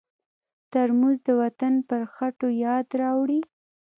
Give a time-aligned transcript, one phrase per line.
[0.71, 3.41] ترموز د وطن پر خټو یاد راوړي.